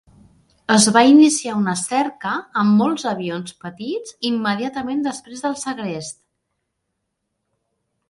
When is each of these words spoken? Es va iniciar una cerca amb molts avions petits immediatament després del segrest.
Es 0.75 0.85
va 0.95 1.03
iniciar 1.09 1.53
una 1.59 1.75
cerca 1.81 2.31
amb 2.63 2.81
molts 2.81 3.07
avions 3.13 3.55
petits 3.67 4.17
immediatament 4.33 5.07
després 5.11 5.49
del 5.49 5.57
segrest. 5.69 6.23